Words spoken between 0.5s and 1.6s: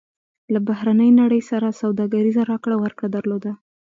له بهرنۍ نړۍ